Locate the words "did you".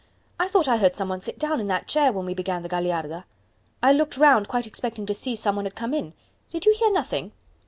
6.49-6.73